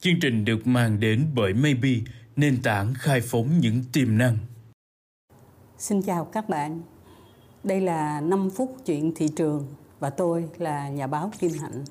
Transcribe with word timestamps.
Chương 0.00 0.20
trình 0.20 0.44
được 0.44 0.66
mang 0.66 1.00
đến 1.00 1.26
bởi 1.34 1.54
Maybe, 1.54 1.90
nền 2.36 2.62
tảng 2.62 2.94
khai 2.94 3.20
phóng 3.20 3.58
những 3.60 3.82
tiềm 3.92 4.18
năng. 4.18 4.36
Xin 5.78 6.02
chào 6.02 6.24
các 6.24 6.48
bạn. 6.48 6.80
Đây 7.64 7.80
là 7.80 8.20
5 8.20 8.50
phút 8.50 8.76
chuyện 8.86 9.12
thị 9.16 9.28
trường 9.36 9.66
và 10.00 10.10
tôi 10.10 10.48
là 10.58 10.88
nhà 10.88 11.06
báo 11.06 11.30
Kim 11.38 11.50
Hạnh. 11.60 11.84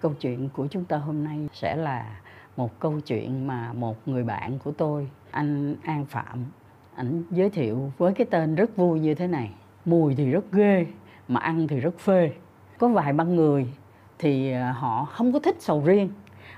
Câu 0.00 0.14
chuyện 0.20 0.48
của 0.52 0.66
chúng 0.70 0.84
ta 0.84 0.96
hôm 0.96 1.24
nay 1.24 1.48
sẽ 1.52 1.76
là 1.76 2.20
một 2.56 2.80
câu 2.80 3.00
chuyện 3.00 3.46
mà 3.46 3.72
một 3.72 4.08
người 4.08 4.24
bạn 4.24 4.58
của 4.64 4.72
tôi, 4.72 5.08
anh 5.30 5.76
An 5.82 6.06
Phạm, 6.06 6.44
ảnh 6.94 7.22
giới 7.30 7.50
thiệu 7.50 7.92
với 7.98 8.12
cái 8.12 8.26
tên 8.30 8.54
rất 8.54 8.76
vui 8.76 9.00
như 9.00 9.14
thế 9.14 9.26
này. 9.26 9.50
Mùi 9.84 10.14
thì 10.14 10.30
rất 10.30 10.52
ghê, 10.52 10.86
mà 11.28 11.40
ăn 11.40 11.68
thì 11.68 11.80
rất 11.80 11.98
phê. 11.98 12.30
Có 12.78 12.88
vài 12.88 13.12
băng 13.12 13.36
người 13.36 13.66
thì 14.18 14.52
ờ, 14.52 14.72
họ 14.72 15.04
không 15.04 15.32
có 15.32 15.38
thích 15.38 15.56
sầu 15.58 15.82
riêng. 15.84 16.08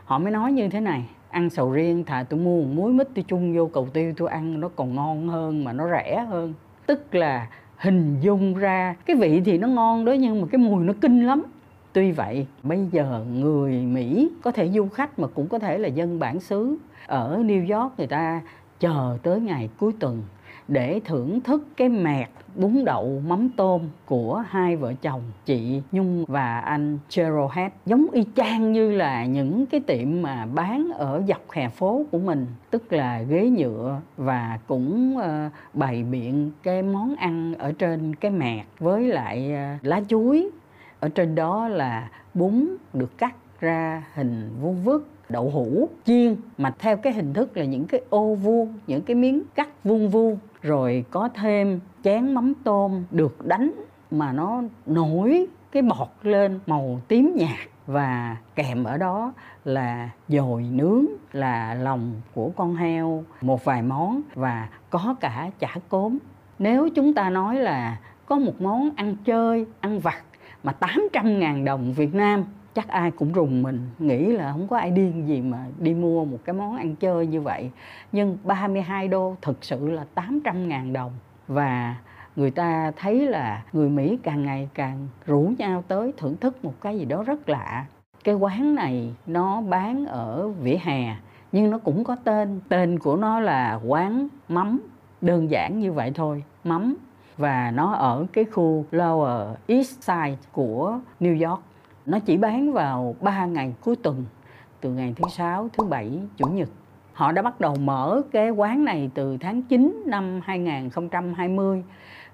Họ 0.04 0.18
mới 0.18 0.32
nói 0.32 0.52
như 0.52 0.68
thế 0.68 0.80
này, 0.80 1.08
ăn 1.30 1.50
sầu 1.50 1.72
riêng 1.72 2.04
thà 2.04 2.24
tôi 2.28 2.40
mua 2.40 2.62
một 2.62 2.68
muối 2.74 2.92
mít 2.92 3.08
tôi 3.14 3.24
chung 3.28 3.56
vô 3.56 3.66
cầu 3.66 3.88
tiêu 3.92 4.14
tôi 4.16 4.28
ăn 4.28 4.60
nó 4.60 4.68
còn 4.76 4.94
ngon 4.94 5.28
hơn 5.28 5.64
mà 5.64 5.72
nó 5.72 5.88
rẻ 5.90 6.24
hơn. 6.28 6.54
Tức 6.86 7.14
là 7.14 7.48
hình 7.76 8.20
dung 8.20 8.54
ra 8.54 8.96
cái 9.06 9.16
vị 9.16 9.42
thì 9.44 9.58
nó 9.58 9.68
ngon 9.68 10.04
đó 10.04 10.12
nhưng 10.12 10.40
mà 10.40 10.46
cái 10.52 10.58
mùi 10.58 10.84
nó 10.84 10.92
kinh 11.00 11.26
lắm 11.26 11.42
Tuy 11.94 12.12
vậy, 12.12 12.46
bây 12.62 12.86
giờ 12.92 13.24
người 13.32 13.72
Mỹ 13.72 14.30
có 14.42 14.50
thể 14.50 14.70
du 14.70 14.88
khách 14.88 15.18
mà 15.18 15.28
cũng 15.34 15.48
có 15.48 15.58
thể 15.58 15.78
là 15.78 15.88
dân 15.88 16.18
bản 16.18 16.40
xứ 16.40 16.76
ở 17.06 17.38
New 17.38 17.80
York 17.80 17.92
người 17.98 18.06
ta 18.06 18.40
chờ 18.80 19.18
tới 19.22 19.40
ngày 19.40 19.68
cuối 19.78 19.92
tuần 20.00 20.22
để 20.68 21.00
thưởng 21.04 21.40
thức 21.40 21.66
cái 21.76 21.88
mẹt 21.88 22.28
bún 22.56 22.84
đậu 22.84 23.22
mắm 23.26 23.48
tôm 23.56 23.82
của 24.06 24.44
hai 24.48 24.76
vợ 24.76 24.92
chồng, 25.02 25.22
chị 25.44 25.82
Nhung 25.92 26.24
và 26.28 26.60
anh 26.60 26.98
Gerald 27.16 27.50
Head 27.52 27.72
giống 27.86 28.06
y 28.12 28.24
chang 28.36 28.72
như 28.72 28.92
là 28.92 29.26
những 29.26 29.66
cái 29.66 29.80
tiệm 29.80 30.22
mà 30.22 30.46
bán 30.54 30.90
ở 30.94 31.22
dọc 31.28 31.50
hè 31.50 31.68
phố 31.68 32.04
của 32.10 32.18
mình, 32.18 32.46
tức 32.70 32.92
là 32.92 33.22
ghế 33.22 33.50
nhựa 33.50 34.00
và 34.16 34.58
cũng 34.66 35.18
ờ, 35.18 35.48
bày 35.74 36.02
biện 36.02 36.50
cái 36.62 36.82
món 36.82 37.16
ăn 37.16 37.54
ở 37.58 37.72
trên 37.72 38.14
cái 38.14 38.30
mẹt 38.30 38.66
với 38.78 39.02
lại 39.02 39.54
ờ, 39.54 39.74
lá 39.82 40.00
chuối. 40.08 40.50
Ở 41.00 41.08
trên 41.08 41.34
đó 41.34 41.68
là 41.68 42.10
bún 42.34 42.66
được 42.92 43.18
cắt 43.18 43.34
ra 43.64 44.02
hình 44.14 44.50
vuông 44.60 44.82
vức, 44.82 45.08
đậu 45.28 45.50
hũ, 45.50 45.88
chiên, 46.04 46.36
mà 46.58 46.74
theo 46.78 46.96
cái 46.96 47.12
hình 47.12 47.32
thức 47.32 47.56
là 47.56 47.64
những 47.64 47.86
cái 47.86 48.00
ô 48.10 48.34
vuông, 48.34 48.74
những 48.86 49.02
cái 49.02 49.14
miếng 49.16 49.42
cắt 49.54 49.68
vuông 49.84 50.10
vuông, 50.10 50.38
rồi 50.62 51.04
có 51.10 51.28
thêm 51.34 51.80
chén 52.04 52.34
mắm 52.34 52.52
tôm 52.64 53.04
được 53.10 53.46
đánh 53.46 53.72
mà 54.10 54.32
nó 54.32 54.62
nổi 54.86 55.46
cái 55.72 55.82
bọt 55.82 56.08
lên 56.22 56.60
màu 56.66 57.00
tím 57.08 57.32
nhạt. 57.36 57.68
Và 57.86 58.36
kèm 58.54 58.84
ở 58.84 58.98
đó 58.98 59.32
là 59.64 60.10
dồi 60.28 60.62
nướng, 60.62 61.06
là 61.32 61.74
lòng 61.74 62.12
của 62.34 62.50
con 62.56 62.76
heo 62.76 63.24
một 63.40 63.64
vài 63.64 63.82
món 63.82 64.22
và 64.34 64.68
có 64.90 65.14
cả 65.20 65.50
chả 65.58 65.74
cốm. 65.88 66.18
Nếu 66.58 66.88
chúng 66.94 67.14
ta 67.14 67.30
nói 67.30 67.56
là 67.56 67.98
có 68.26 68.36
một 68.38 68.62
món 68.62 68.90
ăn 68.96 69.16
chơi, 69.24 69.66
ăn 69.80 69.98
vặt 70.00 70.24
mà 70.62 70.72
800 70.72 71.38
ngàn 71.38 71.64
đồng 71.64 71.92
Việt 71.92 72.14
Nam 72.14 72.44
chắc 72.74 72.88
ai 72.88 73.10
cũng 73.10 73.32
rùng 73.32 73.62
mình 73.62 73.88
nghĩ 73.98 74.26
là 74.26 74.52
không 74.52 74.68
có 74.68 74.78
ai 74.78 74.90
điên 74.90 75.28
gì 75.28 75.40
mà 75.40 75.66
đi 75.78 75.94
mua 75.94 76.24
một 76.24 76.38
cái 76.44 76.54
món 76.54 76.76
ăn 76.76 76.96
chơi 76.96 77.26
như 77.26 77.40
vậy. 77.40 77.70
Nhưng 78.12 78.38
32 78.44 79.08
đô 79.08 79.36
thực 79.42 79.64
sự 79.64 79.90
là 79.90 80.04
800 80.14 80.68
ngàn 80.68 80.92
đồng. 80.92 81.12
Và 81.48 81.96
người 82.36 82.50
ta 82.50 82.92
thấy 82.96 83.26
là 83.26 83.62
người 83.72 83.88
Mỹ 83.88 84.18
càng 84.22 84.42
ngày 84.42 84.68
càng 84.74 85.08
rủ 85.26 85.52
nhau 85.58 85.84
tới 85.88 86.12
thưởng 86.16 86.36
thức 86.36 86.64
một 86.64 86.74
cái 86.80 86.98
gì 86.98 87.04
đó 87.04 87.22
rất 87.22 87.48
lạ. 87.48 87.86
Cái 88.24 88.34
quán 88.34 88.74
này 88.74 89.14
nó 89.26 89.60
bán 89.60 90.06
ở 90.06 90.48
vỉa 90.48 90.76
hè, 90.82 91.16
nhưng 91.52 91.70
nó 91.70 91.78
cũng 91.78 92.04
có 92.04 92.16
tên. 92.24 92.60
Tên 92.68 92.98
của 92.98 93.16
nó 93.16 93.40
là 93.40 93.80
quán 93.86 94.28
mắm. 94.48 94.80
Đơn 95.20 95.50
giản 95.50 95.78
như 95.78 95.92
vậy 95.92 96.12
thôi, 96.14 96.44
mắm. 96.64 96.96
Và 97.36 97.70
nó 97.70 97.92
ở 97.92 98.26
cái 98.32 98.44
khu 98.44 98.84
Lower 98.92 99.54
East 99.66 100.02
Side 100.02 100.36
của 100.52 100.98
New 101.20 101.48
York. 101.48 101.62
Nó 102.06 102.18
chỉ 102.18 102.36
bán 102.36 102.72
vào 102.72 103.16
3 103.20 103.46
ngày 103.46 103.74
cuối 103.80 103.96
tuần, 103.96 104.24
từ 104.80 104.90
ngày 104.90 105.14
thứ 105.16 105.24
sáu, 105.30 105.68
thứ 105.72 105.84
bảy, 105.84 106.10
chủ 106.36 106.46
nhật. 106.46 106.68
Họ 107.12 107.32
đã 107.32 107.42
bắt 107.42 107.60
đầu 107.60 107.76
mở 107.76 108.22
cái 108.32 108.50
quán 108.50 108.84
này 108.84 109.10
từ 109.14 109.36
tháng 109.40 109.62
9 109.62 110.02
năm 110.06 110.40
2020 110.44 111.84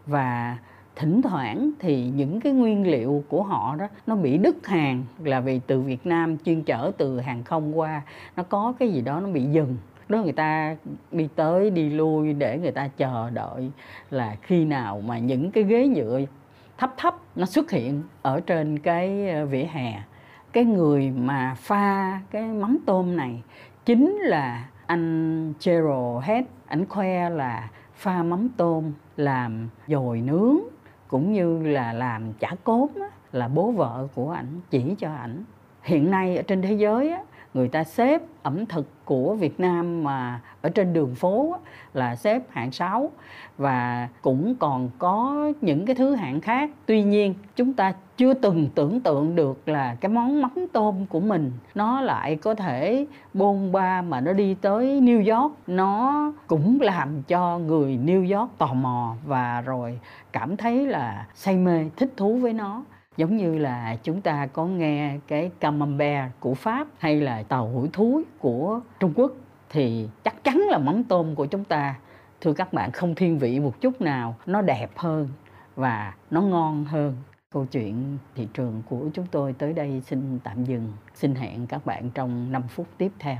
và 0.06 0.58
thỉnh 0.96 1.22
thoảng 1.22 1.70
thì 1.78 2.12
những 2.16 2.40
cái 2.40 2.52
nguyên 2.52 2.90
liệu 2.90 3.24
của 3.28 3.42
họ 3.42 3.76
đó 3.78 3.86
nó 4.06 4.16
bị 4.16 4.38
đứt 4.38 4.66
hàng 4.66 5.04
là 5.24 5.40
vì 5.40 5.60
từ 5.66 5.80
Việt 5.80 6.06
Nam 6.06 6.36
chuyên 6.44 6.62
chở 6.62 6.90
từ 6.98 7.20
hàng 7.20 7.44
không 7.44 7.78
qua 7.78 8.02
nó 8.36 8.42
có 8.42 8.72
cái 8.78 8.88
gì 8.88 9.00
đó 9.00 9.20
nó 9.20 9.28
bị 9.28 9.44
dừng 9.44 9.76
đó 10.08 10.22
người 10.22 10.32
ta 10.32 10.76
đi 11.12 11.28
tới 11.36 11.70
đi 11.70 11.90
lui 11.90 12.32
để 12.32 12.58
người 12.58 12.70
ta 12.70 12.88
chờ 12.88 13.30
đợi 13.30 13.70
là 14.10 14.36
khi 14.42 14.64
nào 14.64 15.02
mà 15.06 15.18
những 15.18 15.50
cái 15.50 15.64
ghế 15.64 15.86
nhựa 15.86 16.20
thấp 16.80 16.94
thấp 16.96 17.16
nó 17.36 17.46
xuất 17.46 17.70
hiện 17.70 18.02
ở 18.22 18.40
trên 18.40 18.78
cái 18.78 19.30
ờ, 19.30 19.46
vỉa 19.46 19.66
hè. 19.70 20.02
Cái 20.52 20.64
người 20.64 21.10
mà 21.10 21.54
pha 21.58 22.20
cái 22.30 22.42
mắm 22.42 22.78
tôm 22.86 23.16
này 23.16 23.42
chính 23.84 24.16
là 24.20 24.68
anh 24.86 25.52
Gerald 25.64 26.22
Head. 26.22 26.44
Ảnh 26.66 26.86
khoe 26.86 27.30
là 27.30 27.68
pha 27.94 28.22
mắm 28.22 28.48
tôm 28.56 28.92
làm 29.16 29.68
dồi 29.86 30.20
nướng 30.20 30.56
cũng 31.08 31.32
như 31.32 31.62
là 31.62 31.92
làm 31.92 32.32
chả 32.32 32.54
cốm 32.64 32.88
là 33.32 33.48
bố 33.48 33.70
vợ 33.70 34.08
của 34.14 34.30
ảnh 34.30 34.60
chỉ 34.70 34.94
cho 34.98 35.14
ảnh. 35.14 35.44
Hiện 35.82 36.10
nay 36.10 36.36
ở 36.36 36.42
trên 36.42 36.62
thế 36.62 36.72
giới 36.72 37.10
á, 37.10 37.22
người 37.54 37.68
ta 37.68 37.84
xếp 37.84 38.22
ẩm 38.42 38.66
thực 38.66 38.86
của 39.04 39.34
Việt 39.34 39.60
Nam 39.60 40.04
mà 40.04 40.40
ở 40.62 40.68
trên 40.68 40.92
đường 40.92 41.14
phố 41.14 41.56
là 41.94 42.16
xếp 42.16 42.42
hạng 42.50 42.72
6 42.72 43.10
và 43.58 44.08
cũng 44.22 44.54
còn 44.54 44.90
có 44.98 45.52
những 45.60 45.86
cái 45.86 45.94
thứ 45.94 46.14
hạng 46.14 46.40
khác. 46.40 46.70
Tuy 46.86 47.02
nhiên, 47.02 47.34
chúng 47.56 47.72
ta 47.72 47.92
chưa 48.16 48.34
từng 48.34 48.68
tưởng 48.74 49.00
tượng 49.00 49.36
được 49.36 49.68
là 49.68 49.96
cái 50.00 50.08
món 50.08 50.42
mắm 50.42 50.66
tôm 50.72 51.06
của 51.06 51.20
mình 51.20 51.52
nó 51.74 52.00
lại 52.00 52.36
có 52.36 52.54
thể 52.54 53.06
bôn 53.34 53.72
ba 53.72 54.02
mà 54.02 54.20
nó 54.20 54.32
đi 54.32 54.54
tới 54.54 55.00
New 55.00 55.40
York. 55.40 55.54
Nó 55.66 56.32
cũng 56.46 56.80
làm 56.80 57.22
cho 57.22 57.58
người 57.58 57.98
New 58.04 58.38
York 58.38 58.58
tò 58.58 58.74
mò 58.74 59.14
và 59.26 59.60
rồi 59.60 59.98
cảm 60.32 60.56
thấy 60.56 60.86
là 60.86 61.26
say 61.34 61.56
mê, 61.56 61.90
thích 61.96 62.12
thú 62.16 62.36
với 62.36 62.52
nó 62.52 62.82
giống 63.16 63.36
như 63.36 63.58
là 63.58 63.96
chúng 64.02 64.20
ta 64.20 64.46
có 64.46 64.66
nghe 64.66 65.18
cái 65.26 65.50
camembert 65.60 66.32
của 66.40 66.54
Pháp 66.54 66.88
hay 66.98 67.20
là 67.20 67.42
tàu 67.42 67.68
hủ 67.68 67.86
thúi 67.92 68.24
của 68.38 68.80
Trung 69.00 69.12
Quốc, 69.16 69.32
thì 69.70 70.08
chắc 70.24 70.44
chắn 70.44 70.58
là 70.70 70.78
mắm 70.78 71.04
tôm 71.04 71.34
của 71.34 71.46
chúng 71.46 71.64
ta, 71.64 71.94
thưa 72.40 72.52
các 72.52 72.72
bạn, 72.72 72.92
không 72.92 73.14
thiên 73.14 73.38
vị 73.38 73.60
một 73.60 73.80
chút 73.80 74.00
nào. 74.00 74.36
Nó 74.46 74.62
đẹp 74.62 74.90
hơn 74.96 75.28
và 75.76 76.14
nó 76.30 76.42
ngon 76.42 76.84
hơn. 76.84 77.16
Câu 77.52 77.66
chuyện 77.66 78.18
thị 78.34 78.48
trường 78.54 78.82
của 78.88 79.00
chúng 79.14 79.26
tôi 79.30 79.52
tới 79.52 79.72
đây 79.72 80.02
xin 80.06 80.38
tạm 80.44 80.64
dừng. 80.64 80.92
Xin 81.14 81.34
hẹn 81.34 81.66
các 81.66 81.86
bạn 81.86 82.10
trong 82.10 82.52
5 82.52 82.62
phút 82.68 82.86
tiếp 82.98 83.12
theo. 83.18 83.36